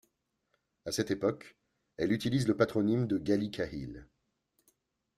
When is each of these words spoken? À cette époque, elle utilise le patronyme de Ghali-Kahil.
À 0.87 0.91
cette 0.91 1.11
époque, 1.11 1.57
elle 1.97 2.11
utilise 2.11 2.47
le 2.47 2.57
patronyme 2.57 3.05
de 3.05 3.19
Ghali-Kahil. 3.19 4.07